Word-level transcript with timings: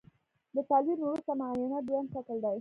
د 0.55 0.57
تلوین 0.69 0.99
وروسته 1.01 1.31
معاینه 1.39 1.77
دویم 1.87 2.05
شکل 2.13 2.37
دی. 2.45 2.57